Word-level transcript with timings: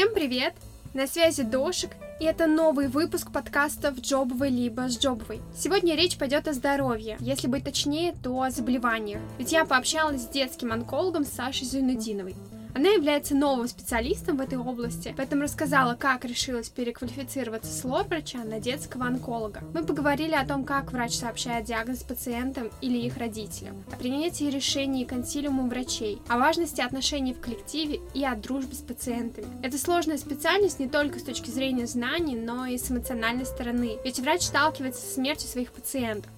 Всем 0.00 0.14
привет! 0.14 0.54
На 0.94 1.06
связи 1.06 1.42
Дошик, 1.42 1.90
и 2.20 2.24
это 2.24 2.46
новый 2.46 2.88
выпуск 2.88 3.30
подкастов 3.30 4.00
«Джобовый 4.00 4.48
либо 4.48 4.88
с 4.88 4.98
Джобовой». 4.98 5.42
Сегодня 5.54 5.94
речь 5.94 6.16
пойдет 6.16 6.48
о 6.48 6.54
здоровье, 6.54 7.18
если 7.20 7.48
быть 7.48 7.64
точнее, 7.64 8.14
то 8.22 8.40
о 8.40 8.50
заболеваниях. 8.50 9.20
Ведь 9.36 9.52
я 9.52 9.66
пообщалась 9.66 10.22
с 10.22 10.28
детским 10.28 10.72
онкологом 10.72 11.26
Сашей 11.26 11.66
Зюнудиновой. 11.66 12.34
Она 12.74 12.90
является 12.90 13.34
новым 13.34 13.66
специалистом 13.66 14.36
в 14.36 14.40
этой 14.40 14.58
области, 14.58 15.14
поэтому 15.16 15.42
рассказала, 15.42 15.94
как 15.94 16.24
решилась 16.24 16.68
переквалифицироваться 16.68 17.72
с 17.72 17.84
лор-врача 17.84 18.44
на 18.44 18.60
детского 18.60 19.06
онколога. 19.06 19.62
Мы 19.74 19.84
поговорили 19.84 20.34
о 20.34 20.46
том, 20.46 20.64
как 20.64 20.92
врач 20.92 21.14
сообщает 21.14 21.64
диагноз 21.64 22.02
пациентам 22.02 22.70
или 22.80 22.98
их 22.98 23.16
родителям, 23.16 23.82
о 23.92 23.96
принятии 23.96 24.44
решений 24.44 25.04
консилиумом 25.04 25.68
врачей, 25.68 26.20
о 26.28 26.38
важности 26.38 26.80
отношений 26.80 27.34
в 27.34 27.40
коллективе 27.40 28.00
и 28.14 28.24
о 28.24 28.36
дружбе 28.36 28.74
с 28.74 28.80
пациентами. 28.80 29.48
Это 29.62 29.78
сложная 29.78 30.18
специальность 30.18 30.78
не 30.78 30.88
только 30.88 31.18
с 31.18 31.22
точки 31.22 31.50
зрения 31.50 31.86
знаний, 31.86 32.36
но 32.36 32.66
и 32.66 32.78
с 32.78 32.90
эмоциональной 32.90 33.46
стороны, 33.46 33.98
ведь 34.04 34.20
врач 34.20 34.42
сталкивается 34.42 35.02
со 35.02 35.14
смертью 35.14 35.48
своих 35.48 35.72
пациентов. 35.72 36.30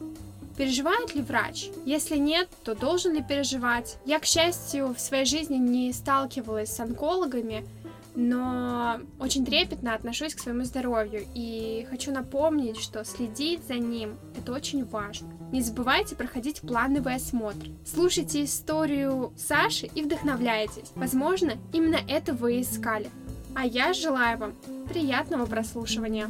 Переживает 0.56 1.14
ли 1.14 1.22
врач? 1.22 1.70
Если 1.84 2.16
нет, 2.16 2.48
то 2.62 2.74
должен 2.74 3.14
ли 3.14 3.22
переживать? 3.22 3.96
Я, 4.04 4.18
к 4.18 4.24
счастью, 4.24 4.94
в 4.94 5.00
своей 5.00 5.24
жизни 5.24 5.56
не 5.56 5.92
сталкивалась 5.92 6.74
с 6.74 6.80
онкологами, 6.80 7.66
но 8.14 9.00
очень 9.18 9.46
трепетно 9.46 9.94
отношусь 9.94 10.34
к 10.34 10.40
своему 10.40 10.64
здоровью 10.64 11.24
и 11.34 11.86
хочу 11.88 12.12
напомнить, 12.12 12.78
что 12.78 13.04
следить 13.04 13.66
за 13.66 13.74
ним– 13.74 14.18
это 14.38 14.52
очень 14.52 14.84
важно. 14.84 15.28
Не 15.50 15.62
забывайте 15.62 16.14
проходить 16.14 16.60
плановый 16.60 17.14
осмотр. 17.14 17.68
Слушайте 17.86 18.44
историю 18.44 19.32
Саши 19.38 19.86
и 19.94 20.02
вдохновляйтесь. 20.02 20.92
Возможно, 20.94 21.54
именно 21.72 21.98
это 22.06 22.34
вы 22.34 22.60
искали. 22.60 23.08
А 23.54 23.64
я 23.66 23.92
желаю 23.92 24.38
вам 24.38 24.54
приятного 24.88 25.46
прослушивания. 25.46 26.28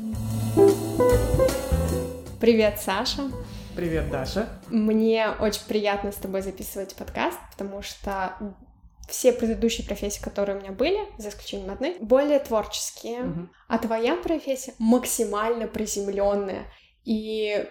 Привет, 2.40 2.80
Саша. 2.80 3.22
Привет, 3.74 4.10
Даша. 4.10 4.48
Мне 4.68 5.30
очень 5.40 5.64
приятно 5.66 6.12
с 6.12 6.16
тобой 6.16 6.42
записывать 6.42 6.94
подкаст, 6.94 7.38
потому 7.52 7.80
что 7.80 8.36
все 9.08 9.32
предыдущие 9.32 9.86
профессии, 9.86 10.22
которые 10.22 10.58
у 10.58 10.60
меня 10.60 10.72
были, 10.72 11.00
за 11.16 11.30
исключением 11.30 11.70
одной, 11.70 11.96
более 11.98 12.38
творческие, 12.38 13.22
угу. 13.22 13.48
а 13.68 13.78
твоя 13.78 14.16
профессия 14.16 14.74
максимально 14.78 15.68
приземленная 15.68 16.66
и 17.04 17.66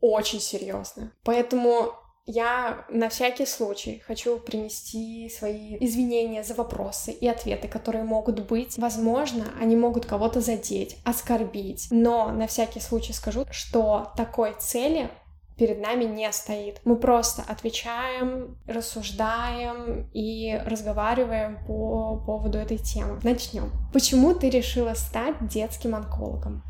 очень 0.00 0.40
серьезная. 0.40 1.12
Поэтому 1.24 1.94
я 2.26 2.84
на 2.90 3.08
всякий 3.08 3.46
случай 3.46 4.02
хочу 4.06 4.38
принести 4.38 5.30
свои 5.30 5.78
извинения 5.80 6.44
за 6.44 6.52
вопросы 6.52 7.10
и 7.10 7.26
ответы, 7.26 7.68
которые 7.68 8.04
могут 8.04 8.46
быть. 8.46 8.76
Возможно, 8.76 9.46
они 9.58 9.76
могут 9.76 10.04
кого-то 10.04 10.42
задеть, 10.42 10.98
оскорбить. 11.04 11.88
Но 11.90 12.30
на 12.32 12.46
всякий 12.46 12.80
случай 12.80 13.14
скажу, 13.14 13.46
что 13.50 14.12
такой 14.14 14.54
цели 14.58 15.10
перед 15.58 15.80
нами 15.80 16.04
не 16.04 16.30
стоит. 16.32 16.80
Мы 16.84 16.96
просто 16.96 17.42
отвечаем, 17.46 18.56
рассуждаем 18.66 20.08
и 20.14 20.60
разговариваем 20.64 21.58
по 21.66 22.16
поводу 22.24 22.58
этой 22.58 22.78
темы. 22.78 23.18
Начнем. 23.22 23.72
Почему 23.92 24.34
ты 24.34 24.48
решила 24.50 24.94
стать 24.94 25.34
детским 25.48 25.94
онкологом? 25.94 26.62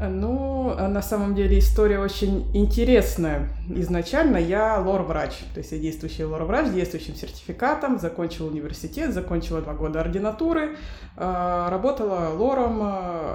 Ну, 0.00 0.74
на 0.74 1.02
самом 1.02 1.34
деле 1.34 1.58
история 1.58 2.00
очень 2.00 2.46
интересная. 2.52 3.48
Изначально 3.68 4.38
я 4.38 4.80
лор-врач, 4.80 5.32
то 5.54 5.58
есть 5.58 5.72
я 5.72 5.78
действующий 5.78 6.24
лор-врач 6.24 6.66
с 6.66 6.70
действующим 6.72 7.14
сертификатом, 7.14 7.98
закончила 7.98 8.48
университет, 8.48 9.14
закончила 9.14 9.60
два 9.62 9.74
года 9.74 10.00
ординатуры, 10.00 10.76
а, 11.16 11.70
работала 11.70 12.30
лором, 12.36 12.82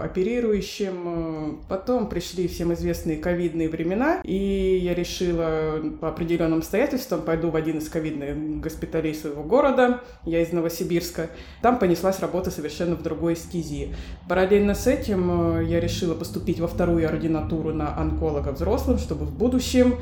оперирующим. 0.04 1.62
Потом 1.70 2.10
пришли 2.10 2.48
всем 2.48 2.74
известные 2.74 3.18
ковидные 3.18 3.70
времена, 3.70 4.20
и 4.24 4.80
я 4.84 4.94
решила 4.94 5.80
по 6.02 6.10
определенным 6.10 6.60
обстоятельствам 6.60 7.22
пойду 7.22 7.52
в 7.52 7.56
один 7.56 7.78
из 7.78 7.88
ковидных 7.90 8.62
госпиталей 8.62 9.16
своего 9.16 9.44
города, 9.44 10.02
я 10.26 10.42
из 10.42 10.52
Новосибирска. 10.52 11.30
Там 11.62 11.80
понеслась 11.80 12.20
работа 12.20 12.52
совершенно 12.52 12.96
в 12.96 13.02
другой 13.02 13.34
эскизе. 13.34 13.96
Параллельно 14.28 14.76
с 14.76 14.88
этим 14.88 15.60
э, 15.60 15.66
я 15.66 15.80
решила 15.80 16.16
поступить 16.16 16.49
поступить 16.50 16.60
во 16.60 16.68
вторую 16.68 17.08
ординатуру 17.08 17.74
на 17.74 17.96
онколога 17.98 18.52
взрослым, 18.52 18.98
чтобы 18.98 19.26
в 19.26 19.32
будущем 19.32 19.96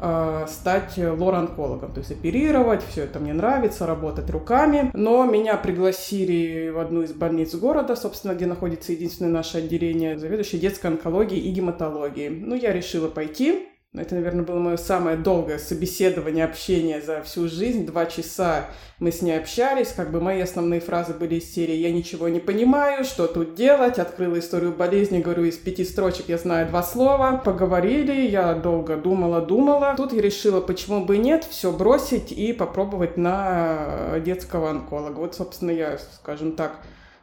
э, 0.00 0.46
стать 0.48 0.98
лор-онкологом, 0.98 1.92
то 1.92 2.00
есть 2.00 2.10
оперировать, 2.10 2.82
все 2.82 3.04
это 3.04 3.20
мне 3.20 3.32
нравится, 3.32 3.86
работать 3.86 4.30
руками. 4.30 4.90
Но 4.94 5.24
меня 5.24 5.56
пригласили 5.56 6.70
в 6.70 6.78
одну 6.78 7.02
из 7.02 7.12
больниц 7.12 7.54
города, 7.54 7.96
собственно, 7.96 8.34
где 8.34 8.46
находится 8.46 8.92
единственное 8.92 9.32
наше 9.32 9.58
отделение, 9.58 10.18
заведующей 10.18 10.58
детской 10.58 10.88
онкологии 10.88 11.38
и 11.38 11.52
гематологии. 11.52 12.28
Ну, 12.28 12.56
я 12.56 12.72
решила 12.72 13.08
пойти, 13.08 13.68
это, 13.94 14.14
наверное, 14.14 14.42
было 14.42 14.58
мое 14.58 14.78
самое 14.78 15.18
долгое 15.18 15.58
собеседование, 15.58 16.46
общение 16.46 17.02
за 17.02 17.20
всю 17.20 17.46
жизнь. 17.46 17.84
Два 17.84 18.06
часа 18.06 18.70
мы 18.98 19.12
с 19.12 19.20
ней 19.20 19.38
общались. 19.38 19.88
Как 19.88 20.10
бы 20.10 20.18
мои 20.18 20.40
основные 20.40 20.80
фразы 20.80 21.12
были 21.12 21.34
из 21.34 21.52
серии 21.52 21.74
«Я 21.74 21.92
ничего 21.92 22.30
не 22.30 22.40
понимаю, 22.40 23.04
что 23.04 23.26
тут 23.26 23.54
делать?» 23.54 23.98
Открыла 23.98 24.38
историю 24.38 24.72
болезни, 24.72 25.20
говорю, 25.20 25.44
из 25.44 25.58
пяти 25.58 25.84
строчек 25.84 26.30
я 26.30 26.38
знаю 26.38 26.68
два 26.68 26.82
слова. 26.82 27.42
Поговорили, 27.44 28.28
я 28.30 28.54
долго 28.54 28.96
думала-думала. 28.96 29.92
Тут 29.94 30.14
я 30.14 30.22
решила, 30.22 30.62
почему 30.62 31.04
бы 31.04 31.18
нет, 31.18 31.44
все 31.44 31.70
бросить 31.70 32.32
и 32.32 32.54
попробовать 32.54 33.18
на 33.18 34.18
детского 34.24 34.70
онколога. 34.70 35.18
Вот, 35.18 35.34
собственно, 35.34 35.70
я, 35.70 35.98
скажем 35.98 36.52
так, 36.52 36.78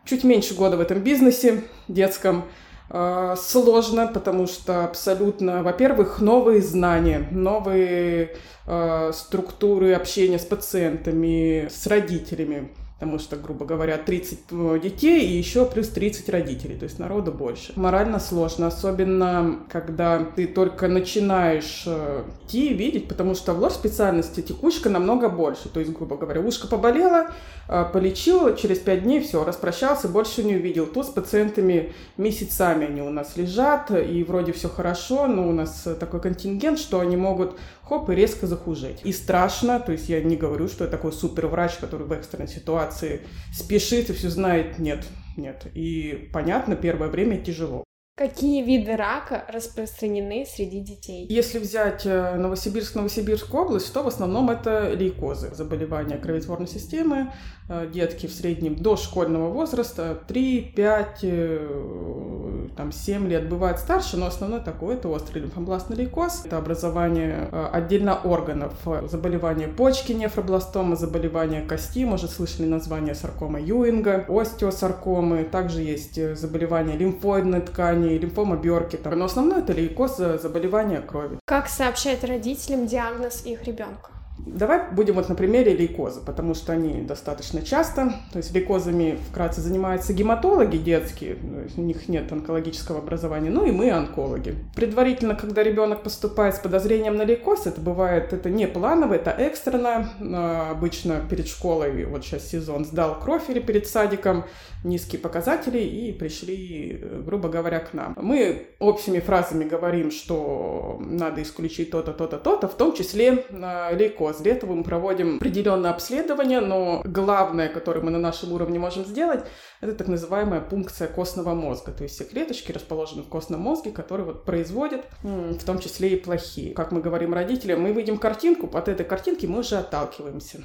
чуть 0.05 0.23
меньше 0.23 0.53
года 0.53 0.77
в 0.77 0.81
этом 0.81 0.99
бизнесе 0.99 1.63
детском. 1.87 2.43
А, 2.89 3.35
сложно, 3.35 4.07
потому 4.07 4.47
что 4.47 4.83
абсолютно, 4.83 5.61
во-первых, 5.61 6.21
новые 6.21 6.61
знания, 6.61 7.27
новые 7.29 8.35
э, 8.65 9.11
структуры 9.13 9.93
общения 9.93 10.39
с 10.39 10.45
пациентами, 10.45 11.67
с 11.69 11.85
родителями 11.85 12.69
потому 12.99 13.17
что, 13.17 13.37
грубо 13.37 13.65
говоря, 13.65 13.97
30 13.97 14.39
э, 14.51 14.79
детей 14.83 15.25
и 15.25 15.37
еще 15.37 15.65
плюс 15.65 15.87
30 15.87 16.27
родителей, 16.27 16.75
то 16.75 16.83
есть 16.83 16.99
народу 16.99 17.31
больше. 17.31 17.71
Морально 17.77 18.19
сложно, 18.19 18.67
особенно 18.67 19.59
когда 19.69 20.25
ты 20.35 20.47
только 20.47 20.89
начинаешь 20.89 21.83
э, 21.85 22.23
идти, 22.45 22.73
видеть, 22.73 23.07
потому 23.07 23.35
что 23.35 23.53
в 23.53 23.59
ложь 23.59 23.73
специальности 23.73 24.41
текучка 24.41 24.89
намного 24.89 25.29
больше, 25.29 25.69
то 25.69 25.79
есть, 25.79 25.93
грубо 25.93 26.17
говоря, 26.17 26.41
ушко 26.41 26.67
поболело, 26.67 27.27
э, 27.69 27.85
полечил, 27.93 28.53
через 28.57 28.79
5 28.79 29.03
дней 29.03 29.21
все, 29.21 29.45
распрощался, 29.45 30.09
больше 30.09 30.43
не 30.43 30.57
увидел. 30.57 30.85
Тут 30.85 31.05
с 31.05 31.09
пациентами 31.09 31.93
месяцами 32.17 32.87
они 32.87 33.01
у 33.01 33.11
нас 33.11 33.37
лежат, 33.37 33.91
и 33.91 34.25
вроде 34.25 34.51
все 34.51 34.67
хорошо, 34.67 35.27
но 35.27 35.47
у 35.47 35.53
нас 35.53 35.87
такой 35.97 36.19
контингент, 36.19 36.77
что 36.77 36.99
они 36.99 37.15
могут 37.15 37.55
хоп, 37.89 38.09
и 38.09 38.15
резко 38.15 38.47
захужить. 38.47 39.01
И 39.03 39.11
страшно, 39.11 39.79
то 39.79 39.91
есть 39.91 40.07
я 40.09 40.21
не 40.21 40.37
говорю, 40.37 40.67
что 40.67 40.85
я 40.85 40.89
такой 40.89 41.11
супер 41.11 41.47
врач, 41.47 41.73
который 41.75 42.05
в 42.05 42.11
экстренной 42.11 42.47
ситуации 42.47 43.21
спешит 43.51 44.09
и 44.09 44.13
все 44.13 44.29
знает. 44.29 44.77
Нет, 44.77 45.05
нет. 45.35 45.65
И 45.73 46.29
понятно, 46.31 46.75
первое 46.75 47.09
время 47.09 47.37
тяжело. 47.37 47.83
Какие 48.19 48.65
виды 48.65 48.97
рака 48.97 49.45
распространены 49.47 50.45
среди 50.45 50.81
детей? 50.81 51.25
Если 51.29 51.57
взять 51.57 52.05
э, 52.05 52.35
Новосибирск, 52.35 52.95
Новосибирскую 52.95 53.63
область, 53.63 53.93
то 53.93 54.03
в 54.03 54.09
основном 54.09 54.49
это 54.49 54.91
лейкозы, 54.93 55.55
заболевания 55.55 56.17
кроветворной 56.17 56.67
системы. 56.67 57.31
Э, 57.69 57.87
детки 57.89 58.27
в 58.27 58.33
среднем 58.33 58.75
до 58.75 58.97
школьного 58.97 59.49
возраста 59.49 60.21
3, 60.27 60.73
5, 60.75 61.19
э, 61.21 62.67
там, 62.75 62.91
7 62.91 63.29
лет 63.29 63.47
бывает 63.47 63.79
старше, 63.79 64.17
но 64.17 64.25
основной 64.25 64.59
такой 64.59 64.95
это 64.95 65.07
острый 65.07 65.39
лимфобластный 65.39 65.95
лейкоз. 65.95 66.45
Это 66.45 66.57
образование 66.57 67.47
отдельно 67.71 68.19
органов, 68.21 68.73
заболевания 69.09 69.69
почки, 69.69 70.11
нефробластома, 70.11 70.97
заболевания 70.97 71.61
кости, 71.61 72.03
может 72.03 72.31
слышали 72.31 72.67
название 72.67 73.15
саркома 73.15 73.61
Юинга, 73.61 74.25
остеосаркомы. 74.27 75.45
Также 75.45 75.83
есть 75.83 76.35
заболевания 76.35 76.97
лимфоидной 76.97 77.61
ткани, 77.61 78.08
заболеваний, 78.09 78.19
лимфома 78.19 78.55
Бёркета. 78.57 79.09
Но 79.11 79.25
основное 79.25 79.59
это 79.59 79.73
лейкоз, 79.73 80.17
заболевание 80.17 81.01
крови. 81.01 81.39
Как 81.45 81.67
сообщать 81.67 82.23
родителям 82.23 82.87
диагноз 82.87 83.45
их 83.45 83.63
ребенка? 83.63 84.11
Давай 84.45 84.91
будем 84.91 85.15
вот 85.15 85.29
на 85.29 85.35
примере 85.35 85.75
лейкоза, 85.75 86.21
потому 86.21 86.53
что 86.53 86.73
они 86.73 87.01
достаточно 87.01 87.61
часто, 87.61 88.13
то 88.31 88.37
есть 88.37 88.53
лейкозами 88.53 89.17
вкратце 89.29 89.61
занимаются 89.61 90.13
гематологи 90.13 90.77
детские, 90.77 91.37
у 91.77 91.81
них 91.81 92.07
нет 92.07 92.31
онкологического 92.31 92.99
образования, 92.99 93.49
ну 93.49 93.65
и 93.65 93.71
мы 93.71 93.91
онкологи. 93.91 94.55
Предварительно, 94.75 95.35
когда 95.35 95.63
ребенок 95.63 96.03
поступает 96.03 96.55
с 96.55 96.59
подозрением 96.59 97.17
на 97.17 97.23
лейкоз, 97.23 97.67
это 97.67 97.81
бывает, 97.81 98.33
это 98.33 98.49
не 98.49 98.67
планово, 98.67 99.15
это 99.15 99.31
экстренно, 99.31 100.09
а, 100.19 100.71
обычно 100.71 101.21
перед 101.29 101.47
школой, 101.47 102.05
вот 102.05 102.23
сейчас 102.23 102.47
сезон, 102.47 102.85
сдал 102.85 103.19
кровь 103.19 103.49
или 103.49 103.59
перед 103.59 103.87
садиком, 103.87 104.45
низкие 104.83 105.19
показатели 105.19 105.79
и 105.79 106.11
пришли, 106.13 107.03
грубо 107.25 107.49
говоря, 107.49 107.79
к 107.79 107.93
нам. 107.93 108.15
Мы 108.17 108.67
общими 108.79 109.19
фразами 109.19 109.65
говорим, 109.65 110.11
что 110.11 110.97
надо 111.01 111.41
исключить 111.41 111.91
то-то, 111.91 112.13
то-то, 112.13 112.37
то-то, 112.37 112.67
в 112.67 112.75
том 112.75 112.93
числе 112.93 113.45
а, 113.51 113.91
лейкоз 113.93 114.28
лейкоз. 114.29 114.41
Для 114.41 114.53
этого 114.53 114.73
мы 114.73 114.83
проводим 114.83 115.37
определенное 115.37 115.91
обследование, 115.91 116.61
но 116.61 117.01
главное, 117.03 117.69
которое 117.69 118.01
мы 118.01 118.11
на 118.11 118.19
нашем 118.19 118.53
уровне 118.53 118.79
можем 118.79 119.05
сделать, 119.05 119.43
это 119.81 119.93
так 119.93 120.07
называемая 120.07 120.61
пункция 120.61 121.07
костного 121.07 121.53
мозга. 121.53 121.91
То 121.91 122.03
есть 122.03 122.15
все 122.15 122.23
клеточки 122.23 122.71
расположены 122.71 123.23
в 123.23 123.29
костном 123.29 123.61
мозге, 123.61 123.91
которые 123.91 124.25
вот 124.25 124.45
производят, 124.45 125.05
в 125.23 125.63
том 125.65 125.79
числе 125.79 126.09
и 126.09 126.15
плохие. 126.15 126.73
Как 126.73 126.91
мы 126.91 127.01
говорим 127.01 127.33
родителям, 127.33 127.81
мы 127.81 127.91
видим 127.91 128.17
картинку, 128.17 128.69
от 128.77 128.87
этой 128.87 129.05
картинки 129.05 129.45
мы 129.45 129.59
уже 129.59 129.77
отталкиваемся. 129.77 130.63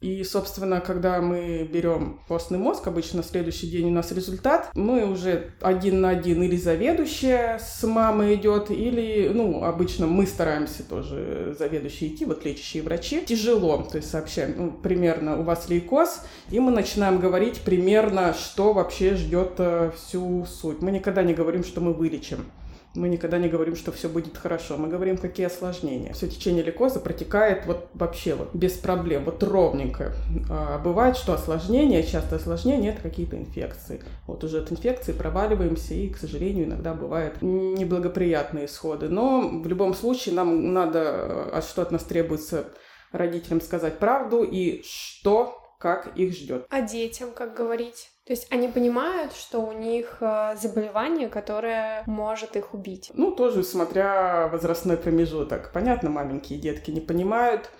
И, 0.00 0.24
собственно, 0.24 0.80
когда 0.80 1.20
мы 1.20 1.68
берем 1.70 2.20
костный 2.26 2.58
мозг, 2.58 2.86
обычно 2.86 3.18
на 3.18 3.22
следующий 3.22 3.66
день 3.66 3.88
у 3.88 3.90
нас 3.90 4.12
результат, 4.12 4.70
мы 4.74 5.04
уже 5.04 5.50
один 5.60 6.00
на 6.00 6.08
один 6.08 6.42
или 6.42 6.56
заведующая 6.56 7.58
с 7.58 7.86
мамой 7.86 8.36
идет, 8.36 8.70
или, 8.70 9.30
ну, 9.34 9.62
обычно 9.62 10.06
мы 10.06 10.26
стараемся 10.26 10.84
тоже 10.84 11.54
заведующие 11.58 12.14
идти, 12.14 12.24
вот 12.24 12.46
лечащие 12.46 12.82
врачи. 12.82 13.20
Тяжело, 13.26 13.82
то 13.82 13.98
есть 13.98 14.10
сообщаем, 14.10 14.54
ну, 14.56 14.70
примерно 14.70 15.38
у 15.38 15.42
вас 15.42 15.68
лейкоз, 15.68 16.22
и 16.50 16.58
мы 16.60 16.70
начинаем 16.70 17.18
говорить 17.18 17.60
примерно, 17.60 18.32
что 18.32 18.72
вообще 18.72 19.16
ждет 19.16 19.52
э, 19.58 19.92
всю 19.94 20.46
суть. 20.46 20.80
Мы 20.80 20.92
никогда 20.92 21.22
не 21.22 21.34
говорим, 21.34 21.62
что 21.62 21.82
мы 21.82 21.92
вылечим. 21.92 22.46
Мы 22.94 23.08
никогда 23.08 23.38
не 23.38 23.48
говорим, 23.48 23.76
что 23.76 23.92
все 23.92 24.08
будет 24.08 24.36
хорошо. 24.36 24.76
Мы 24.76 24.88
говорим, 24.88 25.16
какие 25.16 25.46
осложнения. 25.46 26.12
Все 26.12 26.26
течение 26.26 26.64
лейкоза 26.64 26.98
протекает 26.98 27.64
вот 27.66 27.88
вообще 27.94 28.34
вот 28.34 28.52
без 28.52 28.72
проблем, 28.72 29.24
вот 29.24 29.42
ровненько. 29.44 30.12
А 30.50 30.78
бывает, 30.78 31.16
что 31.16 31.32
осложнения, 31.32 32.02
часто 32.02 32.36
осложнения, 32.36 32.92
это 32.92 33.02
какие-то 33.02 33.36
инфекции. 33.36 34.02
Вот 34.26 34.42
уже 34.42 34.58
от 34.58 34.72
инфекции 34.72 35.12
проваливаемся, 35.12 35.94
и, 35.94 36.08
к 36.08 36.16
сожалению, 36.16 36.64
иногда 36.64 36.92
бывают 36.92 37.42
неблагоприятные 37.42 38.66
исходы. 38.66 39.08
Но 39.08 39.48
в 39.48 39.66
любом 39.68 39.94
случае 39.94 40.34
нам 40.34 40.72
надо, 40.72 41.48
а 41.52 41.62
что 41.62 41.82
от 41.82 41.92
нас 41.92 42.02
требуется 42.02 42.64
родителям 43.12 43.60
сказать 43.60 43.98
правду 43.98 44.42
и 44.42 44.82
что 44.84 45.59
как 45.80 46.14
их 46.14 46.34
ждет. 46.34 46.66
А 46.68 46.82
детям 46.82 47.32
как 47.32 47.56
говорить? 47.56 48.10
То 48.26 48.34
есть 48.34 48.46
они 48.52 48.68
понимают, 48.68 49.32
что 49.32 49.60
у 49.60 49.72
них 49.72 50.18
э, 50.20 50.54
заболевание, 50.60 51.28
которое 51.28 52.04
может 52.06 52.54
их 52.54 52.74
убить. 52.74 53.10
Ну, 53.14 53.32
тоже 53.32 53.64
смотря 53.64 54.48
возрастной 54.48 54.98
промежуток. 54.98 55.72
Понятно, 55.72 56.10
маленькие 56.10 56.58
детки 56.60 56.90
не 56.90 57.00
понимают. 57.00 57.70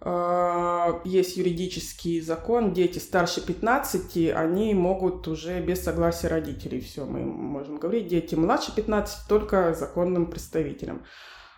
Э, 0.00 1.00
есть 1.04 1.36
юридический 1.36 2.20
закон, 2.20 2.72
дети 2.72 2.98
старше 2.98 3.40
15, 3.46 4.32
они 4.34 4.74
могут 4.74 5.28
уже 5.28 5.60
без 5.60 5.82
согласия 5.82 6.28
родителей, 6.28 6.80
все, 6.80 7.06
мы 7.06 7.20
можем 7.20 7.76
говорить, 7.78 8.08
дети 8.08 8.34
младше 8.34 8.74
15 8.74 9.28
только 9.28 9.74
законным 9.74 10.26
представителям. 10.26 11.04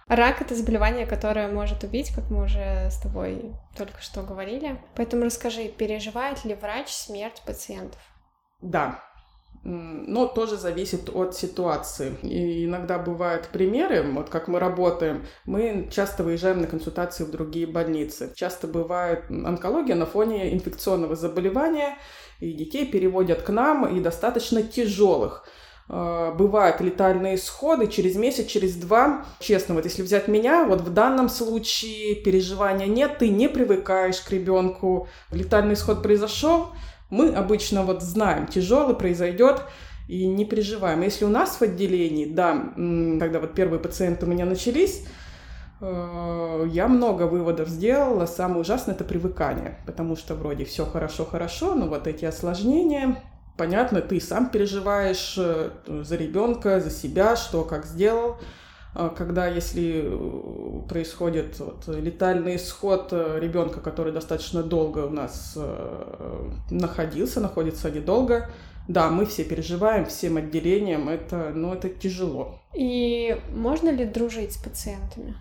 Рак— 0.08 0.40
это 0.40 0.54
заболевание, 0.54 1.04
которое 1.04 1.48
может 1.48 1.82
убить, 1.82 2.12
как 2.14 2.30
мы 2.30 2.44
уже 2.44 2.88
с 2.90 2.98
тобой 3.00 3.52
только 3.76 4.00
что 4.00 4.22
говорили. 4.22 4.80
Поэтому 4.94 5.24
расскажи, 5.24 5.68
переживает 5.68 6.44
ли 6.44 6.54
врач 6.54 6.90
смерть 6.90 7.42
пациентов? 7.44 8.00
Да, 8.60 9.02
но 9.64 10.28
тоже 10.28 10.56
зависит 10.56 11.10
от 11.12 11.34
ситуации. 11.34 12.14
И 12.22 12.66
иногда 12.66 13.00
бывают 13.00 13.48
примеры, 13.48 14.02
вот 14.12 14.30
как 14.30 14.46
мы 14.46 14.60
работаем, 14.60 15.26
мы 15.44 15.88
часто 15.90 16.22
выезжаем 16.22 16.60
на 16.60 16.68
консультации 16.68 17.24
в 17.24 17.32
другие 17.32 17.66
больницы. 17.66 18.32
Часто 18.36 18.68
бывает 18.68 19.24
онкология 19.28 19.96
на 19.96 20.06
фоне 20.06 20.54
инфекционного 20.54 21.16
заболевания, 21.16 21.98
и 22.38 22.52
детей 22.52 22.86
переводят 22.86 23.42
к 23.42 23.48
нам, 23.48 23.88
и 23.88 24.00
достаточно 24.00 24.62
тяжелых. 24.62 25.48
А, 25.88 26.32
бывают 26.32 26.80
летальные 26.80 27.36
исходы 27.36 27.86
через 27.86 28.16
месяц, 28.16 28.46
через 28.46 28.74
два. 28.74 29.24
Честно, 29.40 29.74
вот 29.74 29.84
если 29.84 30.02
взять 30.02 30.28
меня, 30.28 30.64
вот 30.64 30.80
в 30.80 30.92
данном 30.92 31.28
случае 31.28 32.16
переживания 32.16 32.86
нет, 32.86 33.18
ты 33.18 33.28
не 33.28 33.48
привыкаешь 33.48 34.20
к 34.20 34.30
ребенку. 34.30 35.08
Летальный 35.30 35.74
исход 35.74 36.02
произошел, 36.02 36.68
мы 37.10 37.28
обычно 37.30 37.82
вот 37.82 38.02
знаем, 38.02 38.46
тяжелый 38.46 38.96
произойдет, 38.96 39.62
и 40.08 40.26
не 40.26 40.44
переживаем. 40.44 41.02
Если 41.02 41.24
у 41.24 41.28
нас 41.28 41.56
в 41.56 41.62
отделении, 41.62 42.26
да, 42.26 42.72
когда 42.74 43.40
вот 43.40 43.54
первые 43.54 43.80
пациенты 43.80 44.24
у 44.24 44.28
меня 44.28 44.44
начались, 44.44 45.04
э, 45.80 46.66
я 46.70 46.86
много 46.86 47.24
выводов 47.24 47.68
сделала. 47.68 48.26
Самое 48.26 48.60
ужасное 48.60 48.94
это 48.94 49.02
привыкание, 49.02 49.78
потому 49.84 50.14
что 50.14 50.34
вроде 50.34 50.64
все 50.64 50.84
хорошо-хорошо, 50.84 51.74
но 51.74 51.88
вот 51.88 52.06
эти 52.06 52.24
осложнения, 52.24 53.20
понятно, 53.56 54.00
ты 54.00 54.20
сам 54.20 54.50
переживаешь 54.50 55.34
э, 55.38 55.70
за 55.86 56.16
ребенка, 56.16 56.80
за 56.80 56.90
себя, 56.90 57.36
что 57.36 57.64
как 57.64 57.86
сделал. 57.86 58.36
А, 58.94 59.08
когда 59.08 59.46
если 59.46 60.02
э, 60.04 60.88
происходит 60.88 61.58
вот, 61.58 61.84
летальный 61.88 62.56
исход 62.56 63.08
э, 63.12 63.38
ребенка, 63.40 63.80
который 63.80 64.12
достаточно 64.12 64.62
долго 64.62 65.00
у 65.00 65.10
нас 65.10 65.58
находился, 66.70 67.40
находится 67.40 67.90
недолго, 67.90 68.50
да, 68.88 69.10
мы 69.10 69.26
все 69.26 69.44
переживаем 69.44 70.06
всем 70.06 70.36
отделением, 70.36 71.08
это, 71.08 71.50
ну, 71.52 71.74
это 71.74 71.88
тяжело. 71.88 72.60
И 72.72 73.36
можно 73.52 73.90
ли 73.90 74.04
дружить 74.04 74.52
с 74.52 74.56
пациентами? 74.56 75.34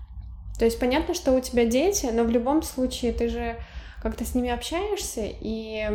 То 0.57 0.65
есть 0.65 0.79
понятно, 0.79 1.13
что 1.13 1.33
у 1.33 1.39
тебя 1.39 1.65
дети, 1.65 2.07
но 2.11 2.23
в 2.23 2.29
любом 2.29 2.63
случае 2.63 3.11
ты 3.11 3.29
же 3.29 3.55
как-то 4.01 4.25
с 4.25 4.35
ними 4.35 4.49
общаешься, 4.49 5.21
и 5.23 5.89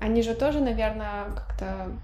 они 0.00 0.22
же 0.22 0.34
тоже, 0.34 0.60
наверное, 0.60 1.26
как-то 1.34 1.98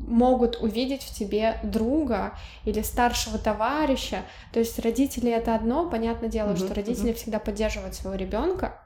могут 0.00 0.56
увидеть 0.56 1.02
в 1.02 1.14
тебе 1.14 1.58
друга 1.62 2.34
или 2.64 2.82
старшего 2.82 3.38
товарища. 3.38 4.22
То 4.52 4.58
есть 4.58 4.78
родители 4.78 5.30
это 5.30 5.54
одно, 5.54 5.88
понятное 5.88 6.28
дело, 6.28 6.50
mm-hmm. 6.50 6.64
что 6.64 6.74
родители 6.74 7.10
mm-hmm. 7.10 7.14
всегда 7.14 7.38
поддерживают 7.38 7.94
своего 7.94 8.16
ребенка, 8.16 8.80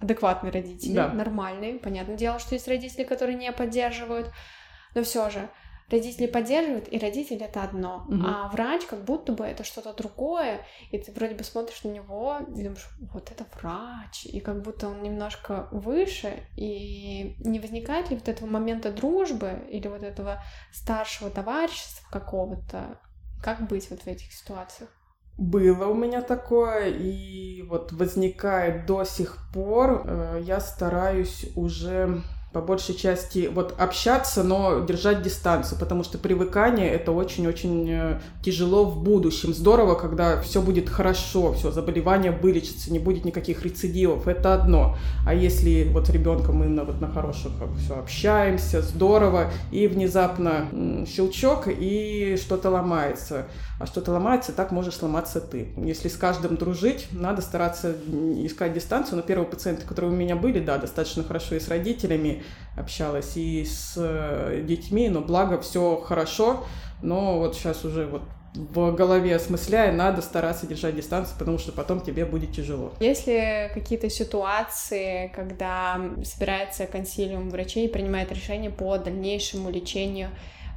адекватные 0.00 0.52
родители, 0.52 0.94
да. 0.94 1.08
нормальные. 1.08 1.74
Понятное 1.74 2.16
дело, 2.16 2.38
что 2.38 2.54
есть 2.54 2.68
родители, 2.68 3.04
которые 3.04 3.36
не 3.36 3.50
поддерживают, 3.52 4.30
но 4.94 5.02
все 5.02 5.30
же 5.30 5.48
родители 5.90 6.26
поддерживают, 6.26 6.88
и 6.90 6.98
родители 6.98 7.40
это 7.44 7.62
одно. 7.62 8.04
Угу. 8.08 8.22
А 8.24 8.48
врач 8.48 8.84
как 8.86 9.04
будто 9.04 9.32
бы 9.32 9.44
это 9.44 9.64
что-то 9.64 9.92
другое, 9.94 10.60
и 10.90 10.98
ты 10.98 11.12
вроде 11.12 11.34
бы 11.34 11.44
смотришь 11.44 11.82
на 11.84 11.88
него 11.88 12.38
и 12.48 12.62
думаешь, 12.62 12.88
вот 13.12 13.30
это 13.30 13.46
врач, 13.54 14.26
и 14.26 14.40
как 14.40 14.62
будто 14.62 14.88
он 14.88 15.02
немножко 15.02 15.68
выше, 15.72 16.42
и 16.56 17.36
не 17.40 17.58
возникает 17.60 18.10
ли 18.10 18.16
вот 18.16 18.28
этого 18.28 18.48
момента 18.48 18.92
дружбы 18.92 19.66
или 19.70 19.88
вот 19.88 20.02
этого 20.02 20.42
старшего 20.72 21.30
товарищества 21.30 22.06
какого-то? 22.10 23.00
Как 23.42 23.66
быть 23.68 23.88
вот 23.90 24.00
в 24.00 24.06
этих 24.06 24.32
ситуациях? 24.32 24.90
Было 25.38 25.86
у 25.86 25.94
меня 25.94 26.20
такое, 26.20 26.88
и 26.88 27.62
вот 27.62 27.92
возникает 27.92 28.86
до 28.86 29.04
сих 29.04 29.38
пор. 29.54 30.02
Э, 30.04 30.40
я 30.42 30.58
стараюсь 30.58 31.46
уже 31.54 32.22
по 32.52 32.62
большей 32.62 32.94
части 32.94 33.50
вот 33.52 33.74
общаться, 33.78 34.42
но 34.42 34.80
держать 34.80 35.22
дистанцию, 35.22 35.78
потому 35.78 36.02
что 36.02 36.16
привыкание 36.16 36.90
это 36.90 37.12
очень-очень 37.12 37.90
э, 37.90 38.20
тяжело 38.42 38.86
в 38.86 39.02
будущем. 39.02 39.52
Здорово, 39.52 39.94
когда 39.96 40.40
все 40.40 40.62
будет 40.62 40.88
хорошо, 40.88 41.52
все 41.52 41.70
заболевание 41.70 42.32
вылечится, 42.32 42.90
не 42.90 42.98
будет 42.98 43.26
никаких 43.26 43.64
рецидивов, 43.64 44.26
это 44.26 44.54
одно. 44.54 44.96
А 45.26 45.34
если 45.34 45.84
вот 45.92 46.08
ребенком 46.08 46.56
мы 46.56 46.68
на, 46.68 46.84
вот 46.84 47.02
на 47.02 47.08
хороших 47.08 47.52
все 47.84 47.98
общаемся, 47.98 48.80
здорово, 48.80 49.50
и 49.70 49.86
внезапно 49.86 50.68
щелчок 51.06 51.64
и 51.68 52.38
что-то 52.40 52.70
ломается, 52.70 53.46
а 53.78 53.86
что-то 53.86 54.12
ломается, 54.12 54.52
так 54.52 54.72
можешь 54.72 54.94
сломаться 54.94 55.40
ты. 55.40 55.68
Если 55.76 56.08
с 56.08 56.16
каждым 56.16 56.56
дружить, 56.56 57.08
надо 57.12 57.42
стараться 57.42 57.94
искать 58.44 58.72
дистанцию. 58.72 59.16
Но 59.16 59.22
первые 59.22 59.48
пациенты, 59.48 59.86
которые 59.86 60.12
у 60.12 60.16
меня 60.16 60.34
были, 60.34 60.58
да, 60.58 60.78
достаточно 60.78 61.22
хорошо 61.22 61.54
и 61.54 61.60
с 61.60 61.68
родителями, 61.68 62.42
общалась, 62.76 63.36
и 63.36 63.64
с 63.64 63.94
э, 63.96 64.62
детьми, 64.66 65.08
но 65.08 65.20
благо 65.20 65.60
все 65.60 65.96
хорошо, 65.96 66.64
но 67.02 67.38
вот 67.38 67.54
сейчас 67.54 67.84
уже 67.84 68.06
вот 68.06 68.22
в 68.54 68.92
голове 68.92 69.36
осмысляя, 69.36 69.92
надо 69.92 70.22
стараться 70.22 70.66
держать 70.66 70.96
дистанцию, 70.96 71.36
потому 71.38 71.58
что 71.58 71.70
потом 71.70 72.00
тебе 72.00 72.24
будет 72.24 72.52
тяжело. 72.52 72.92
Есть 72.98 73.26
ли 73.26 73.70
какие-то 73.72 74.10
ситуации, 74.10 75.30
когда 75.34 76.00
собирается 76.24 76.86
консилиум 76.86 77.50
врачей 77.50 77.86
и 77.86 77.88
принимает 77.88 78.32
решение 78.32 78.70
по 78.70 78.98
дальнейшему 78.98 79.70
лечению 79.70 80.30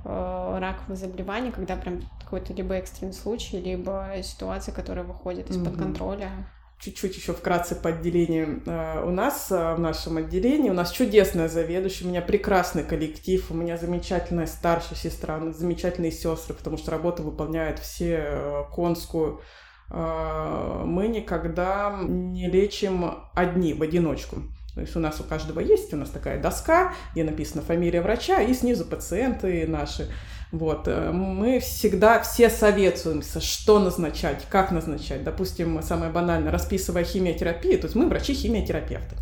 э, 0.05 0.57
ракового 0.59 0.95
заболевания, 0.95 1.51
когда 1.51 1.75
прям 1.75 2.01
какой-то 2.31 2.53
либо 2.53 2.75
экстренный 2.75 3.13
случай, 3.13 3.59
либо 3.59 4.15
ситуация, 4.23 4.73
которая 4.73 5.03
выходит 5.03 5.49
из-под 5.49 5.73
mm-hmm. 5.73 5.77
контроля? 5.77 6.31
чуть-чуть 6.79 7.15
еще 7.15 7.33
вкратце 7.33 7.75
по 7.75 7.89
отделению. 7.89 8.63
Э, 8.65 9.03
у 9.05 9.11
нас 9.11 9.51
э, 9.51 9.75
в 9.75 9.79
нашем 9.79 10.17
отделении, 10.17 10.71
у 10.71 10.73
нас 10.73 10.89
чудесная 10.89 11.47
заведующая, 11.47 12.07
у 12.07 12.09
меня 12.09 12.23
прекрасный 12.23 12.83
коллектив, 12.83 13.45
у 13.51 13.53
меня 13.53 13.77
замечательная 13.77 14.47
старшая 14.47 14.97
сестра, 14.97 15.39
замечательные 15.51 16.11
сестры, 16.11 16.55
потому 16.55 16.77
что 16.77 16.89
работу 16.89 17.21
выполняют 17.21 17.77
все 17.77 18.23
э, 18.25 18.63
конскую. 18.73 19.41
Мы 19.89 21.09
никогда 21.09 21.99
не 22.01 22.47
лечим 22.47 23.25
одни, 23.35 23.73
в 23.73 23.83
одиночку. 23.83 24.37
То 24.75 24.81
есть 24.81 24.95
у 24.95 24.99
нас 24.99 25.19
у 25.19 25.23
каждого 25.23 25.59
есть, 25.59 25.93
у 25.93 25.97
нас 25.97 26.09
такая 26.09 26.41
доска, 26.41 26.93
где 27.13 27.23
написана 27.23 27.61
фамилия 27.61 28.01
врача, 28.01 28.41
и 28.41 28.53
снизу 28.53 28.85
пациенты 28.85 29.67
наши. 29.67 30.07
Вот. 30.51 30.87
Э, 30.87 31.11
мы 31.11 31.59
всегда 31.59 32.21
все 32.21 32.49
советуемся, 32.49 33.41
что 33.41 33.79
назначать, 33.79 34.45
как 34.49 34.71
назначать. 34.71 35.23
Допустим, 35.23 35.81
самое 35.81 36.11
банальное, 36.11 36.51
расписывая 36.51 37.03
химиотерапию, 37.03 37.79
то 37.79 37.85
есть 37.85 37.95
мы 37.95 38.07
врачи-химиотерапевты. 38.07 39.15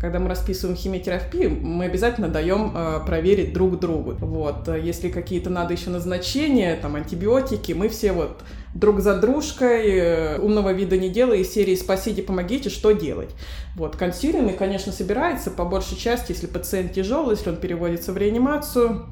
Когда 0.00 0.18
мы 0.18 0.28
расписываем 0.28 0.76
химиотерапию, 0.76 1.50
мы 1.50 1.86
обязательно 1.86 2.28
даем 2.28 2.72
э, 2.74 3.00
проверить 3.06 3.52
друг 3.52 3.80
другу. 3.80 4.12
Вот. 4.18 4.68
Если 4.68 5.08
какие-то 5.08 5.50
надо 5.50 5.72
еще 5.72 5.90
назначения, 5.90 6.76
там, 6.76 6.96
антибиотики, 6.96 7.72
мы 7.72 7.88
все 7.88 8.12
вот 8.12 8.42
друг 8.78 9.00
за 9.00 9.18
дружкой, 9.18 9.88
э, 9.88 10.38
умного 10.38 10.72
вида 10.72 10.96
не 10.96 11.08
делая, 11.08 11.38
из 11.38 11.52
серии 11.52 11.74
«Спасите, 11.74 12.22
помогите, 12.22 12.70
что 12.70 12.92
делать?». 12.92 13.30
Вот. 13.74 13.96
Консилиумы, 13.96 14.52
конечно, 14.52 14.92
собирается 14.92 15.50
по 15.50 15.64
большей 15.64 15.96
части, 15.96 16.32
если 16.32 16.46
пациент 16.46 16.92
тяжелый, 16.92 17.36
если 17.36 17.50
он 17.50 17.56
переводится 17.56 18.12
в 18.12 18.16
реанимацию, 18.16 19.06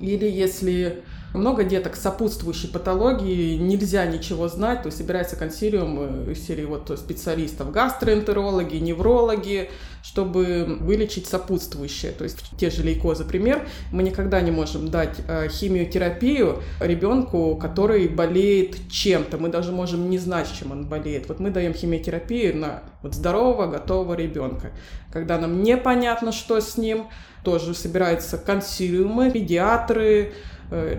или 0.00 0.26
если 0.26 1.02
много 1.34 1.64
деток 1.64 1.96
с 1.96 2.00
сопутствующей 2.00 2.68
патологией, 2.68 3.58
нельзя 3.58 4.06
ничего 4.06 4.48
знать, 4.48 4.82
то 4.82 4.86
есть 4.86 4.98
собирается 4.98 5.34
консилиум 5.36 6.28
э, 6.28 6.32
из 6.32 6.46
серии 6.46 6.64
вот 6.64 6.96
специалистов, 6.96 7.72
гастроэнтерологи, 7.72 8.76
неврологи, 8.76 9.70
чтобы 10.02 10.78
вылечить 10.80 11.26
сопутствующее. 11.26 12.12
То 12.12 12.24
есть 12.24 12.38
те 12.56 12.70
же 12.70 12.82
лейкозы, 12.82 13.24
пример, 13.24 13.66
мы 13.90 14.04
никогда 14.04 14.40
не 14.40 14.52
можем 14.52 14.90
дать 14.90 15.16
э, 15.26 15.48
химиотерапию 15.48 16.62
ребенку, 16.78 17.56
который 17.56 18.06
болеет 18.06 18.76
чем-то. 18.90 19.36
Мы 19.38 19.48
даже 19.48 19.72
можем 19.72 20.08
не 20.10 20.18
знать, 20.18 20.48
чем 20.56 20.70
он 20.70 20.86
болеет. 20.86 21.28
Вот 21.28 21.40
мы 21.40 21.50
даем 21.50 21.74
химиотерапию 21.74 22.56
на 22.56 22.82
вот 23.02 23.14
здорового, 23.14 23.66
готового 23.66 24.14
ребенка. 24.14 24.70
Когда 25.12 25.38
нам 25.38 25.62
непонятно, 25.62 26.30
что 26.30 26.60
с 26.60 26.76
ним, 26.76 27.08
тоже 27.42 27.74
собираются 27.74 28.38
консилиумы, 28.38 29.30
педиатры, 29.30 30.32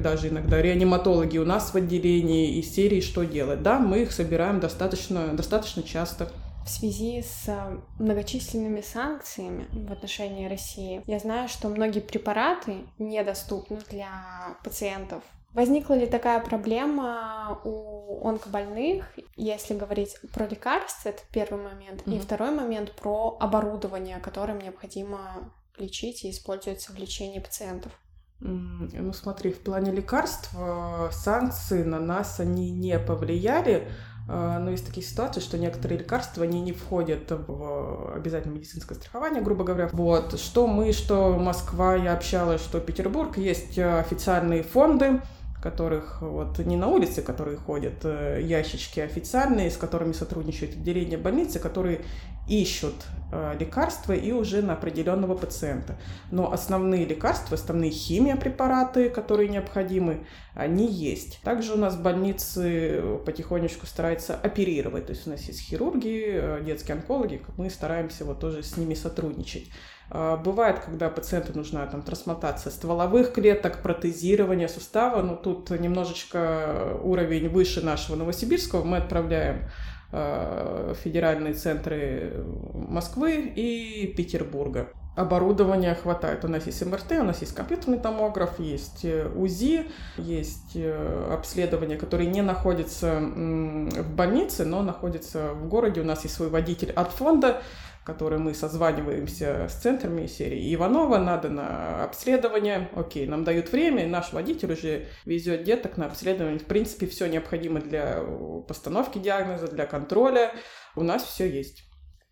даже 0.01 0.29
иногда 0.29 0.61
реаниматологи 0.61 1.37
у 1.37 1.45
нас 1.45 1.73
в 1.73 1.75
отделении 1.75 2.59
из 2.59 2.73
серии 2.73 3.01
«Что 3.01 3.23
делать?». 3.23 3.61
Да, 3.61 3.79
мы 3.79 4.03
их 4.03 4.11
собираем 4.11 4.59
достаточно, 4.59 5.27
достаточно 5.27 5.83
часто. 5.83 6.31
В 6.65 6.69
связи 6.69 7.21
с 7.21 7.47
э, 7.47 7.77
многочисленными 7.99 8.81
санкциями 8.81 9.67
в 9.71 9.91
отношении 9.91 10.47
России, 10.47 11.03
я 11.05 11.19
знаю, 11.19 11.47
что 11.47 11.69
многие 11.69 11.99
препараты 11.99 12.77
недоступны 12.97 13.81
для 13.91 14.57
пациентов. 14.63 15.21
Возникла 15.53 15.93
ли 15.93 16.07
такая 16.07 16.39
проблема 16.39 17.61
у 17.63 18.27
онкобольных, 18.27 19.05
если 19.35 19.75
говорить 19.75 20.17
про 20.33 20.47
лекарства, 20.47 21.09
это 21.09 21.21
первый 21.31 21.63
момент, 21.63 22.01
mm-hmm. 22.01 22.15
и 22.15 22.19
второй 22.19 22.49
момент 22.49 22.91
про 22.93 23.37
оборудование, 23.39 24.17
которым 24.17 24.59
необходимо 24.59 25.53
лечить 25.77 26.25
и 26.25 26.31
используется 26.31 26.91
в 26.91 26.97
лечении 26.97 27.39
пациентов? 27.39 27.91
Ну 28.39 29.13
смотри, 29.13 29.51
в 29.51 29.59
плане 29.59 29.91
лекарств 29.91 30.51
э, 30.57 31.09
санкции 31.11 31.83
на 31.83 31.99
нас 31.99 32.39
они 32.39 32.69
не 32.69 32.99
повлияли, 32.99 33.87
э, 34.27 34.57
но 34.59 34.71
есть 34.71 34.85
такие 34.85 35.05
ситуации, 35.05 35.39
что 35.39 35.57
некоторые 35.57 35.99
лекарства, 35.99 36.43
они 36.43 36.61
не 36.61 36.73
входят 36.73 37.31
в 37.31 38.13
обязательное 38.13 38.57
медицинское 38.57 38.95
страхование, 38.95 39.41
грубо 39.41 39.63
говоря. 39.63 39.89
Вот, 39.93 40.37
что 40.39 40.67
мы, 40.67 40.91
что 40.91 41.37
Москва, 41.39 41.95
я 41.95 42.13
общалась, 42.13 42.61
что 42.61 42.79
Петербург, 42.79 43.37
есть 43.37 43.77
э, 43.77 43.99
официальные 43.99 44.63
фонды, 44.63 45.21
которых 45.65 46.21
вот 46.21 46.59
не 46.59 46.77
на 46.77 46.87
улице, 46.89 47.23
которые 47.23 47.57
ходят, 47.57 48.03
э, 48.03 48.39
ящички 48.43 48.99
официальные, 48.99 49.71
с 49.71 49.77
которыми 49.77 50.11
сотрудничают 50.11 50.75
отделения 50.75 51.17
больницы, 51.17 51.57
которые 51.57 52.01
ищут 52.47 52.93
э, 52.93 53.24
лекарства 53.59 54.13
и 54.13 54.31
уже 54.31 54.61
на 54.61 54.73
определенного 54.73 55.35
пациента. 55.35 55.97
Но 56.31 56.51
основные 56.51 57.05
лекарства, 57.05 57.55
основные 57.55 57.91
химиопрепараты, 57.91 59.09
которые 59.09 59.49
необходимы, 59.49 60.25
они 60.53 60.87
есть. 60.91 61.41
Также 61.43 61.73
у 61.73 61.77
нас 61.77 61.95
больницы 61.95 63.19
потихонечку 63.25 63.85
стараются 63.85 64.35
оперировать. 64.35 65.07
То 65.07 65.13
есть 65.13 65.27
у 65.27 65.31
нас 65.31 65.41
есть 65.41 65.61
хирурги, 65.61 66.23
э, 66.25 66.61
детские 66.63 66.95
онкологи, 66.95 67.41
мы 67.57 67.69
стараемся 67.69 68.25
вот 68.25 68.39
тоже 68.39 68.63
с 68.63 68.77
ними 68.77 68.93
сотрудничать. 68.93 69.69
А, 70.09 70.37
бывает, 70.37 70.79
когда 70.79 71.09
пациенту 71.09 71.53
нужна 71.55 71.85
там, 71.87 72.01
трансплантация 72.01 72.71
стволовых 72.71 73.33
клеток, 73.33 73.81
протезирование 73.81 74.69
сустава, 74.69 75.21
но 75.21 75.35
тут 75.35 75.69
немножечко 75.71 76.99
уровень 77.01 77.49
выше 77.49 77.83
нашего 77.83 78.15
Новосибирского. 78.15 78.83
Мы 78.83 78.97
отправляем 78.97 79.63
федеральные 80.11 81.53
центры 81.53 82.45
Москвы 82.73 83.51
и 83.55 84.13
Петербурга. 84.15 84.87
Оборудования 85.15 85.95
хватает. 85.95 86.43
У 86.43 86.49
нас 86.49 86.65
есть 86.65 86.85
МРТ, 86.85 87.13
у 87.13 87.23
нас 87.23 87.39
есть 87.39 87.55
компьютерный 87.55 87.99
томограф, 87.99 88.59
есть 88.59 89.05
э, 89.05 89.29
УЗИ, 89.33 89.85
есть 90.17 90.73
э, 90.75 91.31
обследования, 91.31 91.95
которые 91.95 92.29
не 92.29 92.41
находятся 92.41 93.21
в 93.21 94.09
больнице, 94.13 94.65
но 94.65 94.81
находятся 94.81 95.53
в 95.53 95.69
городе. 95.69 96.01
У 96.01 96.03
нас 96.03 96.23
есть 96.23 96.35
свой 96.35 96.49
водитель 96.49 96.91
от 96.91 97.11
фонда, 97.13 97.61
которой 98.05 98.37
мы 98.37 98.53
созваниваемся 98.53 99.67
с 99.67 99.73
центрами 99.73 100.27
серии 100.27 100.73
Иванова, 100.75 101.17
надо 101.17 101.49
на 101.49 102.03
обследование, 102.03 102.89
окей, 102.95 103.25
нам 103.25 103.43
дают 103.43 103.71
время, 103.71 104.03
и 104.05 104.09
наш 104.09 104.31
водитель 104.31 104.73
уже 104.73 105.07
везет 105.25 105.63
деток 105.63 105.97
на 105.97 106.05
обследование. 106.05 106.59
В 106.59 106.65
принципе, 106.65 107.07
все 107.07 107.25
необходимо 107.25 107.81
для 107.81 108.23
постановки 108.67 109.17
диагноза, 109.17 109.67
для 109.67 109.87
контроля, 109.87 110.53
у 110.95 111.01
нас 111.01 111.23
все 111.23 111.49
есть. 111.49 111.83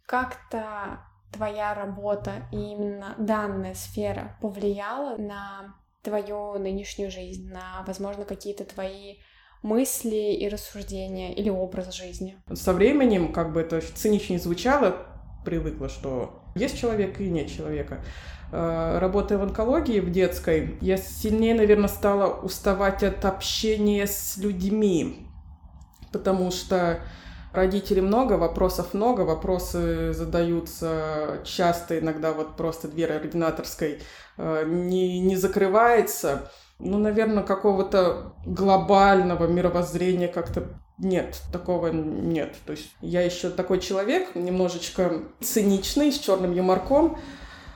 Как-то 0.05 0.99
твоя 1.31 1.73
работа 1.73 2.47
и 2.51 2.57
именно 2.57 3.15
данная 3.17 3.73
сфера 3.73 4.37
повлияла 4.41 5.17
на 5.17 5.75
твою 6.03 6.59
нынешнюю 6.59 7.09
жизнь, 7.09 7.51
на, 7.51 7.83
возможно, 7.87 8.25
какие-то 8.25 8.63
твои 8.63 9.15
мысли 9.63 10.35
и 10.35 10.47
рассуждения 10.49 11.33
или 11.33 11.49
образ 11.49 11.95
жизни? 11.95 12.37
Со 12.53 12.73
временем, 12.73 13.33
как 13.33 13.53
бы 13.53 13.61
это 13.61 13.81
цинично 13.81 14.37
звучало, 14.37 15.07
привыкла, 15.43 15.89
что 15.89 16.43
есть 16.55 16.77
человек 16.79 17.19
и 17.19 17.29
нет 17.29 17.49
человека. 17.49 17.99
Э, 18.51 18.99
работая 18.99 19.37
в 19.37 19.43
онкологии 19.43 19.99
в 19.99 20.11
детской, 20.11 20.77
я 20.81 20.97
сильнее, 20.97 21.55
наверное, 21.55 21.87
стала 21.87 22.33
уставать 22.41 23.03
от 23.03 23.25
общения 23.25 24.05
с 24.05 24.37
людьми, 24.37 25.27
потому 26.11 26.51
что 26.51 26.99
родителей 27.51 28.01
много, 28.01 28.33
вопросов 28.33 28.93
много, 28.93 29.21
вопросы 29.21 30.13
задаются 30.13 31.39
часто, 31.43 31.99
иногда 31.99 32.31
вот 32.31 32.55
просто 32.55 32.87
дверь 32.87 33.13
ординаторской 33.13 33.99
э, 34.37 34.63
не, 34.67 35.19
не 35.19 35.35
закрывается. 35.35 36.51
Ну, 36.79 36.97
наверное, 36.97 37.43
какого-то 37.43 38.33
глобального 38.45 39.47
мировоззрения 39.47 40.27
как-то 40.27 40.82
нет, 41.03 41.41
такого 41.51 41.87
нет. 41.87 42.55
То 42.65 42.71
есть 42.71 42.89
я 43.01 43.21
еще 43.21 43.49
такой 43.49 43.79
человек, 43.79 44.35
немножечко 44.35 45.23
циничный, 45.41 46.11
с 46.11 46.19
черным 46.19 46.53
юморком, 46.53 47.17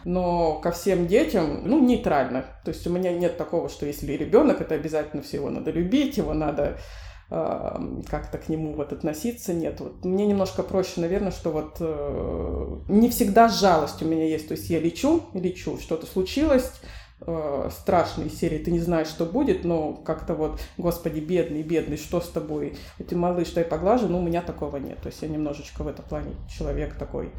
но 0.05 0.59
ко 0.59 0.71
всем 0.71 1.07
детям, 1.07 1.63
ну, 1.65 1.83
нейтрально. 1.83 2.45
То 2.63 2.69
есть 2.69 2.87
у 2.87 2.89
меня 2.89 3.11
нет 3.11 3.37
такого, 3.37 3.69
что 3.69 3.85
если 3.85 4.13
ребенок, 4.13 4.61
это 4.61 4.75
обязательно 4.75 5.21
всего 5.21 5.49
надо 5.49 5.71
любить, 5.71 6.17
его 6.17 6.33
надо 6.33 6.77
э, 7.29 8.01
как-то 8.07 8.37
к 8.37 8.47
нему 8.47 8.73
вот 8.73 8.93
относиться. 8.93 9.53
Нет, 9.53 9.81
вот 9.81 10.05
мне 10.05 10.25
немножко 10.25 10.63
проще, 10.63 11.01
наверное, 11.01 11.31
что 11.31 11.51
вот 11.51 11.77
э, 11.81 12.77
не 12.87 13.09
всегда 13.09 13.49
жалость 13.49 14.01
у 14.01 14.05
меня 14.05 14.25
есть. 14.25 14.47
То 14.47 14.53
есть 14.53 14.69
я 14.69 14.79
лечу, 14.79 15.23
лечу, 15.33 15.77
что-то 15.77 16.05
случилось, 16.05 16.71
э, 17.21 17.69
страшной 17.71 18.29
серии, 18.29 18.57
ты 18.57 18.71
не 18.71 18.79
знаешь, 18.79 19.07
что 19.07 19.25
будет, 19.25 19.63
но 19.63 19.93
как-то 19.93 20.33
вот, 20.33 20.59
господи, 20.77 21.19
бедный, 21.19 21.63
бедный, 21.63 21.97
что 21.97 22.21
с 22.21 22.29
тобой? 22.29 22.77
Ты 22.97 23.15
малыш, 23.15 23.51
дай 23.51 23.63
поглажу, 23.63 24.07
но 24.07 24.19
у 24.19 24.23
меня 24.23 24.41
такого 24.41 24.77
нет. 24.77 24.99
То 25.01 25.07
есть 25.07 25.21
я 25.21 25.27
немножечко 25.27 25.83
в 25.83 25.87
этом 25.87 26.05
плане 26.05 26.35
человек 26.49 26.95
такой 26.95 27.31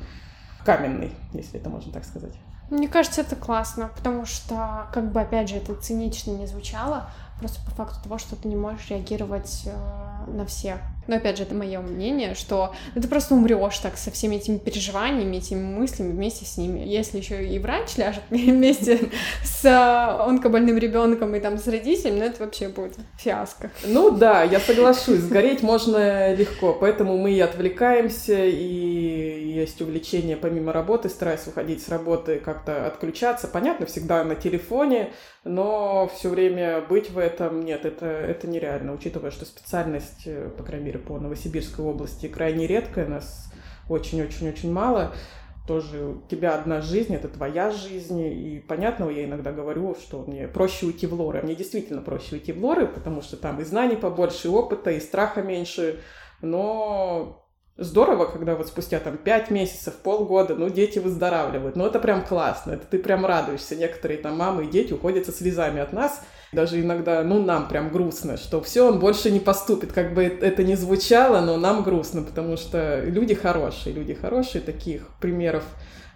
каменный, 0.64 1.12
если 1.32 1.60
это 1.60 1.70
можно 1.70 1.92
так 1.92 2.04
сказать. 2.04 2.34
Мне 2.70 2.88
кажется, 2.88 3.22
это 3.22 3.36
классно, 3.36 3.90
потому 3.96 4.26
что, 4.26 4.88
как 4.92 5.10
бы, 5.10 5.20
опять 5.20 5.48
же, 5.48 5.56
это 5.56 5.74
цинично 5.74 6.32
не 6.32 6.46
звучало, 6.46 7.08
просто 7.38 7.60
по 7.64 7.70
факту 7.70 8.02
того, 8.02 8.18
что 8.18 8.36
ты 8.36 8.48
не 8.48 8.56
можешь 8.56 8.88
реагировать 8.90 9.62
э, 9.66 10.30
на 10.30 10.44
всех. 10.44 10.78
Но 11.06 11.16
опять 11.16 11.38
же, 11.38 11.44
это 11.44 11.54
мое 11.54 11.80
мнение, 11.80 12.34
что 12.34 12.74
ну, 12.94 13.00
ты 13.00 13.08
просто 13.08 13.34
умрешь 13.34 13.78
так 13.78 13.96
со 13.96 14.10
всеми 14.10 14.36
этими 14.36 14.58
переживаниями, 14.58 15.38
этими 15.38 15.62
мыслями 15.62 16.12
вместе 16.12 16.44
с 16.44 16.58
ними. 16.58 16.80
Если 16.80 17.18
еще 17.18 17.46
и 17.46 17.58
врач 17.58 17.96
ляжет 17.96 18.24
вместе 18.30 19.08
с 19.42 19.64
э, 19.64 19.70
онкобольным 19.70 20.76
ребенком 20.76 21.34
и 21.34 21.40
там 21.40 21.56
с 21.58 21.66
родителями, 21.66 22.18
ну 22.18 22.24
это 22.26 22.44
вообще 22.44 22.68
будет 22.68 22.96
фиаско. 23.16 23.70
Ну 23.86 24.10
да, 24.10 24.42
я 24.42 24.60
соглашусь, 24.60 25.20
сгореть 25.20 25.62
можно 25.62 26.34
легко, 26.34 26.74
поэтому 26.74 27.16
мы 27.16 27.32
и 27.32 27.40
отвлекаемся, 27.40 28.44
и 28.44 29.37
есть 29.60 29.80
увлечение 29.82 30.36
помимо 30.36 30.72
работы, 30.72 31.08
стараюсь 31.08 31.46
уходить 31.46 31.82
с 31.82 31.88
работы, 31.88 32.38
как-то 32.38 32.86
отключаться. 32.86 33.48
Понятно, 33.48 33.86
всегда 33.86 34.24
на 34.24 34.34
телефоне, 34.34 35.12
но 35.44 36.10
все 36.14 36.28
время 36.28 36.80
быть 36.80 37.10
в 37.10 37.18
этом 37.18 37.64
нет, 37.64 37.84
это, 37.84 38.06
это 38.06 38.46
нереально, 38.48 38.92
учитывая, 38.92 39.30
что 39.30 39.44
специальность, 39.44 40.22
э, 40.26 40.50
по 40.56 40.62
крайней 40.62 40.86
мере, 40.86 40.98
по 40.98 41.18
Новосибирской 41.18 41.84
области 41.84 42.26
крайне 42.28 42.66
редкая, 42.66 43.06
нас 43.06 43.52
очень-очень-очень 43.88 44.72
мало. 44.72 45.12
тоже 45.66 46.02
у 46.02 46.28
тебя 46.28 46.54
одна 46.54 46.80
жизнь, 46.80 47.14
это 47.14 47.28
твоя 47.28 47.70
жизнь, 47.70 48.20
и 48.20 48.58
понятно, 48.66 49.10
я 49.10 49.24
иногда 49.24 49.52
говорю, 49.52 49.94
что 49.94 50.24
мне 50.26 50.48
проще 50.48 50.86
уйти 50.86 51.06
в 51.06 51.12
лоры. 51.12 51.42
Мне 51.42 51.54
действительно 51.54 52.00
проще 52.00 52.36
уйти 52.36 52.52
в 52.52 52.64
лоры, 52.64 52.86
потому 52.86 53.20
что 53.20 53.36
там 53.36 53.60
и 53.60 53.64
знаний 53.64 53.96
побольше, 53.96 54.48
и 54.48 54.50
опыта, 54.50 54.90
и 54.90 54.98
страха 54.98 55.42
меньше, 55.42 56.00
но 56.40 57.47
здорово, 57.78 58.26
когда 58.26 58.56
вот 58.56 58.66
спустя 58.66 58.98
там 58.98 59.16
пять 59.16 59.50
месяцев, 59.50 59.94
полгода, 59.94 60.54
ну, 60.54 60.68
дети 60.68 60.98
выздоравливают. 60.98 61.76
Ну, 61.76 61.86
это 61.86 61.98
прям 62.00 62.24
классно, 62.24 62.72
это 62.72 62.86
ты 62.86 62.98
прям 62.98 63.24
радуешься. 63.24 63.76
Некоторые 63.76 64.18
там 64.18 64.36
мамы 64.36 64.64
и 64.64 64.68
дети 64.68 64.92
уходят 64.92 65.24
со 65.24 65.32
слезами 65.32 65.80
от 65.80 65.92
нас, 65.92 66.22
даже 66.52 66.80
иногда, 66.80 67.22
ну, 67.22 67.42
нам 67.42 67.68
прям 67.68 67.90
грустно, 67.90 68.36
что 68.36 68.60
все, 68.60 68.88
он 68.88 68.98
больше 68.98 69.30
не 69.30 69.40
поступит. 69.40 69.92
Как 69.92 70.14
бы 70.14 70.24
это 70.24 70.64
не 70.64 70.76
звучало, 70.76 71.40
но 71.40 71.56
нам 71.56 71.82
грустно, 71.82 72.22
потому 72.22 72.56
что 72.56 73.02
люди 73.04 73.34
хорошие, 73.34 73.94
люди 73.94 74.14
хорошие, 74.14 74.62
таких 74.62 75.08
примеров 75.20 75.64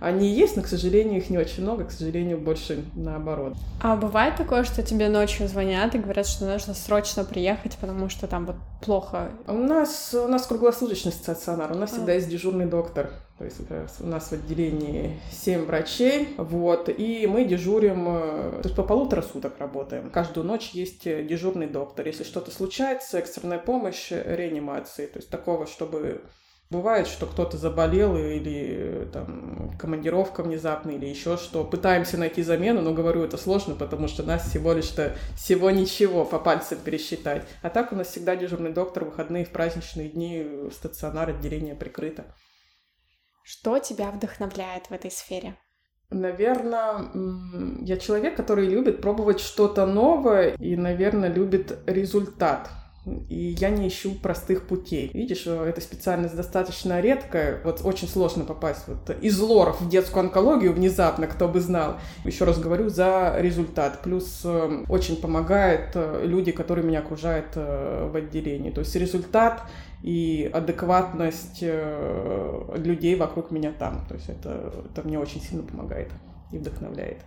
они 0.03 0.29
есть, 0.29 0.57
но, 0.57 0.63
к 0.63 0.67
сожалению, 0.67 1.19
их 1.19 1.31
не 1.31 1.39
очень 1.39 1.63
много, 1.63 1.85
к 1.85 1.93
сожалению, 1.93 2.37
больше 2.39 2.85
наоборот. 2.95 3.55
А 3.81 3.95
бывает 3.95 4.35
такое, 4.35 4.65
что 4.65 4.83
тебе 4.83 5.09
ночью 5.09 5.47
звонят 5.47 5.95
и 5.95 5.99
говорят, 5.99 6.27
что 6.27 6.45
нужно 6.45 6.75
срочно 6.75 7.23
приехать, 7.23 7.79
потому 7.81 8.09
что 8.09 8.27
там 8.27 8.45
вот 8.47 8.57
плохо? 8.85 9.31
У 9.47 9.53
нас, 9.53 10.13
у 10.13 10.27
нас 10.27 10.45
круглосуточный 10.47 11.13
стационар, 11.13 11.71
у 11.71 11.77
нас 11.77 11.93
а. 11.93 11.95
всегда 11.95 12.15
есть 12.15 12.29
дежурный 12.29 12.67
доктор. 12.67 13.11
То 13.43 13.47
есть 13.47 13.59
это 13.59 13.89
у 13.99 14.07
нас 14.07 14.29
в 14.29 14.33
отделении 14.35 15.19
7 15.33 15.65
врачей, 15.65 16.29
вот, 16.37 16.89
и 16.89 17.27
мы 17.27 17.45
дежурим, 17.45 18.07
э, 18.07 18.61
то 18.63 18.69
есть 18.69 18.77
по 18.77 18.85
полутора 18.85 19.23
суток 19.23 19.55
работаем. 19.59 20.11
Каждую 20.11 20.47
ночь 20.47 20.71
есть 20.75 21.03
дежурный 21.03 21.67
доктор. 21.67 22.07
Если 22.07 22.23
что-то 22.23 22.53
случается, 22.53 23.19
экстренная 23.19 23.59
помощь, 23.59 24.13
реанимации, 24.13 25.07
то 25.07 25.19
есть 25.19 25.29
такого, 25.29 25.67
чтобы 25.67 26.23
Бывает, 26.71 27.07
что 27.07 27.27
кто-то 27.27 27.59
заболел 27.59 28.17
или 28.17 29.07
там 29.13 29.77
командировка 29.79 30.43
внезапная 30.43 30.95
или 30.95 31.05
еще 31.05 31.37
что. 31.37 31.65
Пытаемся 31.65 32.17
найти 32.17 32.43
замену, 32.43 32.81
но 32.81 32.95
говорю, 32.95 33.25
это 33.25 33.37
сложно, 33.37 33.75
потому 33.75 34.09
что 34.09 34.23
нас 34.23 34.49
всего 34.49 34.73
лишь-то 34.73 35.15
всего 35.37 35.71
ничего 35.71 36.25
по 36.25 36.39
пальцам 36.39 36.79
пересчитать. 36.79 37.47
А 37.61 37.69
так 37.69 37.93
у 37.93 37.97
нас 37.97 38.07
всегда 38.07 38.37
дежурный 38.37 38.73
доктор, 38.73 39.05
выходные 39.05 39.45
в 39.45 39.51
праздничные 39.51 40.09
дни, 40.09 40.47
стационар, 40.73 41.29
отделение 41.29 41.75
прикрыто. 41.75 42.25
Что 43.43 43.79
тебя 43.79 44.11
вдохновляет 44.11 44.87
в 44.87 44.93
этой 44.93 45.11
сфере? 45.11 45.57
Наверное, 46.11 47.11
я 47.83 47.97
человек, 47.97 48.37
который 48.37 48.69
любит 48.69 49.01
пробовать 49.01 49.41
что-то 49.41 49.87
новое 49.87 50.55
и, 50.59 50.77
наверное, 50.77 51.33
любит 51.33 51.79
результат 51.87 52.71
и 53.05 53.57
я 53.59 53.71
не 53.71 53.89
ищу 53.89 54.15
простых 54.15 54.69
путей. 54.69 55.11
Видишь, 55.13 55.45
э, 55.47 55.65
эта 55.69 55.81
специальность 55.81 56.37
достаточно 56.37 57.01
редкая. 57.01 57.61
Вот 57.65 57.81
очень 57.85 58.07
сложно 58.07 58.45
попасть 58.45 58.85
вот 58.87 59.11
из 59.21 59.41
лоров 59.41 59.81
в 59.81 59.89
детскую 59.89 60.23
онкологию 60.23 60.73
внезапно, 60.73 61.27
кто 61.27 61.49
бы 61.49 61.61
знал. 61.61 61.97
Еще 62.25 62.45
раз 62.45 62.61
говорю, 62.61 62.91
за 62.91 63.35
результат. 63.39 64.03
Плюс 64.03 64.43
э, 64.45 64.85
очень 64.89 65.17
помогает 65.17 65.91
э, 65.95 66.23
люди, 66.25 66.53
которые 66.53 66.87
меня 66.87 67.01
окружают 67.01 67.57
в 67.57 68.17
отделении. 68.17 68.71
То 68.71 68.81
есть 68.81 68.95
результат 68.95 69.63
и 70.03 70.49
адекватность 70.53 71.63
людей 71.63 73.17
вокруг 73.17 73.51
меня 73.51 73.73
там. 73.73 74.05
То 74.09 74.15
есть 74.15 74.29
это, 74.29 74.73
это 74.91 75.07
мне 75.07 75.19
очень 75.19 75.41
сильно 75.41 75.65
помогает 75.65 76.11
и 76.53 76.59
вдохновляет. 76.59 77.19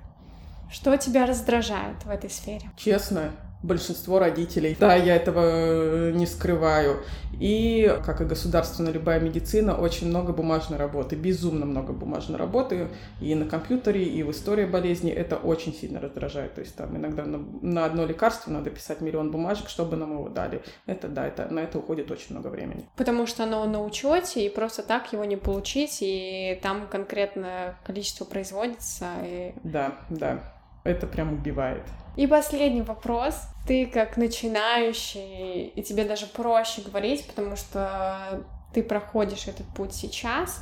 Что 0.72 0.96
тебя 0.98 1.26
раздражает 1.26 2.04
в 2.06 2.10
этой 2.10 2.30
сфере? 2.30 2.70
Честно, 2.76 3.32
большинство 3.66 4.20
родителей. 4.20 4.76
Да, 4.80 4.96
я 4.96 5.16
этого 5.16 5.42
э, 5.44 6.12
не 6.14 6.26
скрываю. 6.26 7.04
И, 7.40 7.94
как 8.06 8.22
и 8.22 8.26
государственная 8.26 8.94
любая 8.94 9.20
медицина, 9.20 9.76
очень 9.76 10.08
много 10.08 10.32
бумажной 10.32 10.78
работы, 10.78 11.16
безумно 11.16 11.66
много 11.66 11.92
бумажной 11.92 12.38
работы 12.38 12.88
и 13.20 13.36
на 13.36 13.46
компьютере, 13.46 14.04
и 14.04 14.24
в 14.24 14.32
истории 14.32 14.66
болезни. 14.66 15.12
Это 15.12 15.36
очень 15.36 15.74
сильно 15.74 16.00
раздражает. 16.00 16.56
То 16.56 16.62
есть 16.62 16.76
там 16.76 16.96
иногда 16.96 17.26
на, 17.26 17.40
на 17.62 17.86
одно 17.86 18.06
лекарство 18.06 18.52
надо 18.52 18.70
писать 18.70 19.02
миллион 19.02 19.32
бумажек, 19.32 19.68
чтобы 19.70 19.98
нам 19.98 20.14
его 20.14 20.30
дали. 20.30 20.62
Это 20.86 21.08
да, 21.08 21.28
это, 21.28 21.48
на 21.52 21.60
это 21.60 21.80
уходит 21.80 22.10
очень 22.12 22.36
много 22.36 22.48
времени. 22.48 22.88
Потому 22.96 23.28
что 23.28 23.44
оно 23.44 23.66
на 23.66 23.84
учете, 23.84 24.46
и 24.46 24.50
просто 24.50 24.84
так 24.84 25.12
его 25.12 25.26
не 25.26 25.36
получить, 25.36 25.98
и 26.02 26.60
там 26.62 26.88
конкретное 26.88 27.78
количество 27.86 28.26
производится. 28.26 29.08
И... 29.24 29.54
Да, 29.64 29.96
да. 30.10 30.54
Это 30.84 31.08
прям 31.08 31.34
убивает. 31.34 31.84
И 32.16 32.28
последний 32.28 32.82
вопрос. 32.82 33.36
Ты 33.68 33.88
как 33.88 34.16
начинающий, 34.16 35.68
и 35.68 35.84
тебе 35.84 36.06
даже 36.06 36.28
проще 36.28 36.82
говорить, 36.82 37.28
потому 37.28 37.56
что 37.56 38.46
ты 38.74 38.84
проходишь 38.84 39.48
этот 39.48 39.68
путь 39.76 39.94
сейчас. 39.94 40.62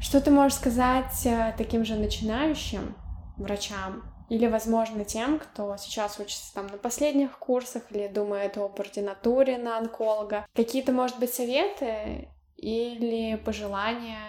Что 0.00 0.20
ты 0.20 0.30
можешь 0.30 0.58
сказать 0.58 1.26
э, 1.26 1.54
таким 1.58 1.84
же 1.84 1.96
начинающим 1.96 2.94
врачам 3.36 4.04
или, 4.28 4.46
возможно, 4.46 5.04
тем, 5.04 5.38
кто 5.38 5.76
сейчас 5.76 6.20
учится 6.20 6.54
там 6.54 6.66
на 6.66 6.76
последних 6.76 7.38
курсах 7.38 7.82
или 7.90 8.08
думает 8.08 8.58
об 8.58 8.78
ординатуре 8.78 9.58
на 9.58 9.78
онколога? 9.78 10.46
Какие-то, 10.54 10.92
может 10.92 11.18
быть, 11.18 11.32
советы 11.32 12.28
или 12.56 13.36
пожелания 13.36 14.20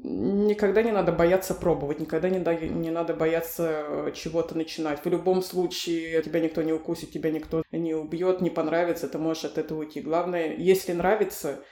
Никогда 0.00 0.82
не 0.82 0.92
надо 0.92 1.10
бояться 1.10 1.54
пробовать, 1.54 1.98
никогда 1.98 2.30
не, 2.30 2.38
не 2.68 2.90
надо 2.90 3.14
бояться 3.14 3.84
э, 3.84 4.12
чего-то 4.14 4.56
начинать. 4.56 5.04
В 5.04 5.08
любом 5.08 5.42
случае 5.42 6.22
тебя 6.22 6.38
никто 6.38 6.62
не 6.62 6.72
укусит, 6.72 7.10
тебя 7.10 7.32
никто 7.32 7.64
не 7.72 7.94
убьет, 7.94 8.40
не 8.40 8.50
понравится, 8.50 9.08
ты 9.08 9.18
можешь 9.18 9.44
от 9.44 9.58
этого 9.58 9.80
уйти. 9.80 10.00
Главное, 10.00 10.54
если 10.56 10.92
нравится, 10.92 11.64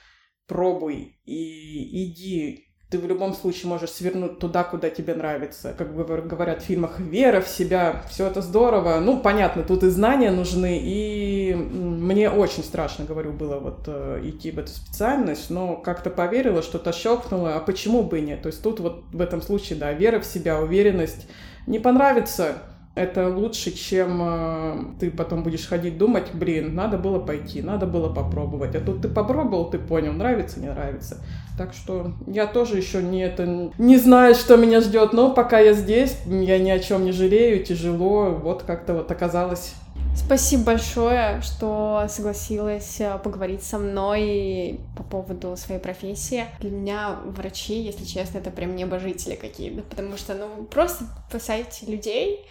пробуй 0.49 1.21
и 1.25 2.05
иди 2.05 2.66
ты 2.88 2.99
в 2.99 3.07
любом 3.07 3.35
случае 3.35 3.68
можешь 3.68 3.90
свернуть 3.90 4.38
туда, 4.38 4.62
куда 4.62 4.90
тебе 4.90 5.14
нравится. 5.14 5.75
Как 5.77 5.92
говорят 5.92 6.62
в 6.62 6.64
фильмах, 6.64 7.01
вера 7.01 7.40
в 7.40 7.49
себя, 7.49 8.05
все 8.09 8.29
это 8.29 8.42
здорово. 8.42 9.01
Ну, 9.01 9.18
понятно, 9.18 9.64
тут 9.64 9.83
и 9.83 9.88
знания 9.88 10.31
нужны, 10.31 10.79
и 10.81 11.53
мне 11.55 12.31
очень 12.31 12.62
страшно, 12.62 13.05
говорю, 13.05 13.33
было 13.33 13.59
вот 13.59 13.81
э, 13.88 14.20
идти 14.22 14.53
в 14.53 14.59
эту 14.61 14.70
специальность, 14.70 15.51
но 15.51 15.77
как-то 15.77 16.11
поверила, 16.11 16.62
что-то 16.62 16.92
щелкнуло, 16.92 17.57
а 17.57 17.61
почему 17.61 18.05
бы 18.05 18.20
и 18.20 18.22
нет? 18.22 18.42
То 18.42 18.49
есть 18.49 18.62
тут 18.62 18.79
вот 18.79 19.03
в 19.12 19.20
этом 19.20 19.42
случае, 19.42 19.81
да, 19.81 19.92
вера 19.92 20.20
в 20.20 20.25
себя, 20.25 20.61
уверенность. 20.61 21.27
Не 21.66 21.81
понравится, 21.81 22.62
это 22.97 23.29
лучше, 23.29 23.73
чем 23.73 24.21
э, 24.23 24.85
ты 24.99 25.11
потом 25.11 25.43
будешь 25.43 25.67
ходить 25.67 25.99
думать, 25.99 26.33
блин, 26.33 26.75
надо 26.75 26.97
было 26.97 27.19
пойти, 27.19 27.61
надо 27.61 27.87
было 27.87 28.13
попробовать. 28.13 28.75
А 28.75 28.81
тут 28.81 29.03
ты 29.03 29.09
попробовал, 29.09 29.71
ты 29.71 29.79
понял, 29.79 30.15
нравится, 30.15 30.59
не 30.61 30.69
нравится. 30.69 31.19
Так 31.59 31.75
что 31.75 32.13
я 32.27 32.47
тоже 32.47 32.79
еще 32.79 33.03
не 33.03 33.21
это 33.21 33.71
не 33.77 33.99
знаю, 33.99 34.35
что 34.35 34.57
меня 34.57 34.81
ждет, 34.81 35.13
но 35.13 35.31
пока 35.31 35.61
я 35.61 35.75
здесь, 35.75 36.17
я 36.27 36.59
ни 36.59 36.71
о 36.71 36.79
чем 36.79 37.05
не 37.05 37.13
жалею, 37.13 37.63
тяжело, 37.63 38.31
вот 38.31 38.63
как-то 38.63 38.95
вот 38.95 39.11
оказалось. 39.11 39.75
Спасибо 40.17 40.65
большое, 40.65 41.43
что 41.43 42.07
согласилась 42.09 42.99
э, 43.01 43.19
поговорить 43.23 43.63
со 43.63 43.79
мной 43.79 44.81
по 44.97 45.03
поводу 45.03 45.55
своей 45.59 45.81
профессии. 45.81 46.47
Для 46.61 46.71
меня 46.71 47.17
врачи, 47.27 47.79
если 47.83 48.05
честно, 48.05 48.39
это 48.39 48.51
прям 48.51 48.75
небожители 48.75 49.35
какие-то, 49.35 49.83
потому 49.83 50.17
что, 50.17 50.35
ну, 50.35 50.65
просто 50.65 51.05
спасаете 51.29 51.85
людей, 51.87 52.47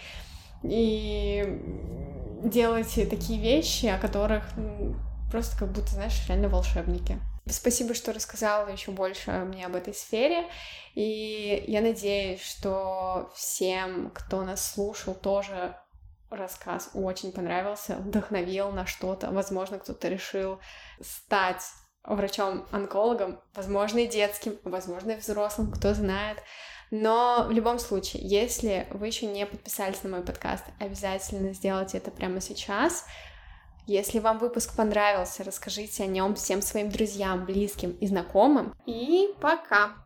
и 0.64 1.62
делаете 2.44 3.06
такие 3.06 3.40
вещи, 3.40 3.88
о 3.88 3.98
которых 3.98 4.44
просто 5.32 5.58
как 5.58 5.72
будто, 5.72 5.90
знаешь, 5.94 6.28
реально 6.28 6.50
волшебники. 6.50 7.20
Спасибо, 7.48 7.94
что 7.94 8.12
рассказала 8.12 8.70
еще 8.70 8.92
больше 8.92 9.32
мне 9.32 9.68
об 9.68 9.76
этой 9.76 9.94
сфере. 9.94 10.48
И 10.96 11.64
я 11.68 11.82
надеюсь, 11.82 12.42
что 12.42 13.32
всем, 13.36 14.12
кто 14.16 14.44
нас 14.44 14.74
слушал, 14.74 15.14
тоже 15.14 15.76
рассказ 16.32 16.90
очень 16.94 17.32
понравился, 17.32 17.98
вдохновил 17.98 18.72
на 18.72 18.88
что-то. 18.88 19.30
Возможно, 19.32 19.78
кто-то 19.78 20.08
решил 20.08 20.60
стать 21.02 21.64
врачом-онкологом, 22.04 23.40
возможно, 23.54 24.00
и 24.00 24.08
детским, 24.08 24.58
возможно, 24.64 25.12
и 25.12 25.18
взрослым, 25.18 25.72
кто 25.72 25.94
знает. 25.94 26.38
Но 27.02 27.46
в 27.50 27.52
любом 27.52 27.78
случае, 27.78 28.24
если 28.26 28.88
вы 28.92 29.08
еще 29.08 29.26
не 29.26 29.46
подписались 29.46 30.02
на 30.04 30.10
мой 30.10 30.22
подкаст, 30.22 30.64
обязательно 30.80 31.54
сделайте 31.54 31.98
это 31.98 32.10
прямо 32.10 32.40
сейчас. 32.40 33.06
Если 33.86 34.20
вам 34.20 34.38
выпуск 34.38 34.78
понравился, 34.78 35.44
расскажите 35.44 36.04
о 36.04 36.08
нем 36.08 36.36
всем 36.36 36.62
своим 36.62 36.90
друзьям, 36.90 37.44
близким 37.44 37.92
и 37.92 38.08
знакомым. 38.08 38.74
И 38.86 39.34
пока! 39.42 39.98